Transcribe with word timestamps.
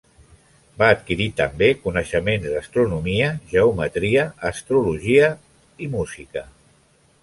Va 0.81 0.87
adquirir 0.93 1.27
també 1.41 1.67
coneixements 1.83 2.49
d'astronomia, 2.55 3.29
geometria, 3.55 4.27
astrologia, 4.53 5.33
música. 5.97 6.49